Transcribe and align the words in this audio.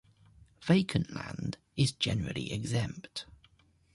Vacant 0.63 1.13
land 1.13 1.57
is 1.77 1.91
generally 1.91 2.51
exempt. 2.51 3.25